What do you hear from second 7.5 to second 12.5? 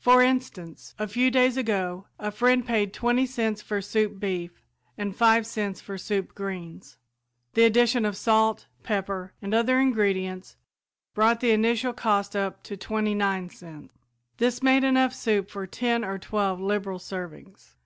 The addition of salt, pepper and other ingredients brought the initial cost